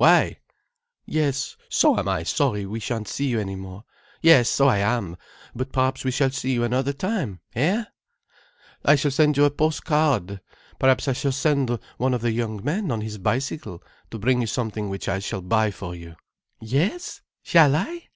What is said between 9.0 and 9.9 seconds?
send you a post